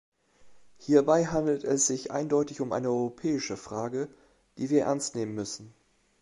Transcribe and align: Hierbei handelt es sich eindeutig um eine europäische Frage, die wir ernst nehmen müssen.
Hierbei 0.79 1.25
handelt 1.27 1.63
es 1.63 1.85
sich 1.85 2.09
eindeutig 2.09 2.59
um 2.59 2.71
eine 2.73 2.89
europäische 2.89 3.55
Frage, 3.55 4.09
die 4.57 4.71
wir 4.71 4.85
ernst 4.85 5.13
nehmen 5.13 5.35
müssen. 5.35 5.75